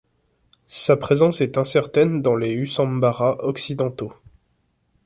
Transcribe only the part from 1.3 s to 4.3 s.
est incertaine dans les Usambara occidentaux.